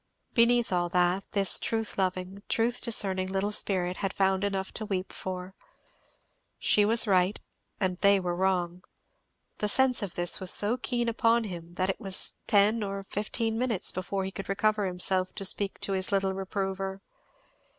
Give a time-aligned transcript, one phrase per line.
[0.33, 5.13] Beneath all that, this truth loving, truth discerning little spirit had found enough to weep
[5.13, 5.53] for.
[6.57, 7.39] She was right
[7.79, 8.83] and they were wrong.
[9.59, 13.59] The sense of this was so keen upon him that it was tea or fifteen
[13.59, 17.03] minutes before he could recover himself to speak to his little reprover.